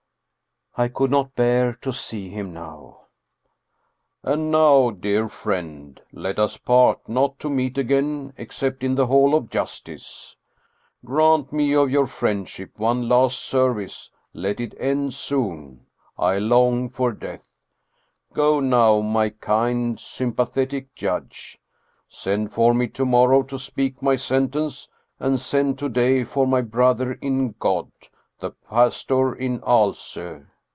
I 0.77 0.87
could 0.87 1.11
not 1.11 1.35
bear 1.35 1.73
to 1.81 1.91
see 1.91 2.29
him 2.29 2.53
now. 2.53 3.01
And 4.23 4.51
now, 4.51 4.91
dear 4.91 5.27
friend, 5.27 5.99
let 6.13 6.39
us 6.39 6.55
part, 6.55 7.09
not 7.09 7.37
to 7.39 7.49
meet 7.49 7.77
again 7.77 8.33
except 8.37 8.81
in 8.81 8.95
the 8.95 9.07
hall 9.07 9.35
of 9.35 9.49
justice. 9.49 10.37
Grant 11.03 11.51
me 11.51 11.75
of 11.75 11.91
your 11.91 12.07
friendship 12.07 12.79
one 12.79 13.09
last 13.09 13.37
service, 13.39 14.11
let 14.33 14.61
it 14.61 14.73
end 14.79 15.13
soon. 15.13 15.87
I 16.17 16.37
long 16.37 16.87
for 16.87 17.11
death. 17.11 17.49
Go 18.31 18.61
now, 18.61 19.01
my 19.01 19.27
kind, 19.27 19.99
sympathetic 19.99 20.95
judge. 20.95 21.59
Send 22.07 22.53
for 22.53 22.73
me 22.73 22.87
to 22.87 23.03
morrow 23.05 23.43
to 23.43 23.59
speak 23.59 24.01
my 24.01 24.15
sentence, 24.15 24.87
and 25.19 25.37
send 25.37 25.77
to 25.79 25.89
day 25.89 26.23
for 26.23 26.47
my 26.47 26.61
brother 26.61 27.11
in 27.21 27.55
God, 27.59 27.91
the 28.39 28.51
pastor 28.69 29.35
in 29.35 29.59
Aalso. 29.63 30.45